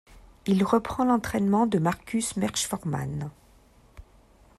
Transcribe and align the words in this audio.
Il 0.47 0.63
reprend 0.63 1.05
l'entraînement 1.05 1.67
de 1.67 1.77
Markus 1.77 2.35
Merschformann. 2.35 3.29